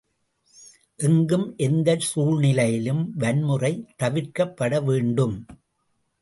[0.99, 3.71] எங்கும் எந்தச் சூழ்நிலையிலும் வன்முறை
[4.03, 5.37] தவிர்க்கப்பட வேண்டும்.